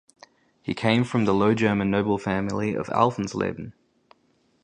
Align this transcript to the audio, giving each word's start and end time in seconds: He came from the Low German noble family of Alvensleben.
He 0.63 0.73
came 0.73 1.03
from 1.03 1.25
the 1.25 1.31
Low 1.31 1.53
German 1.53 1.91
noble 1.91 2.17
family 2.17 2.73
of 2.73 2.87
Alvensleben. 2.87 3.73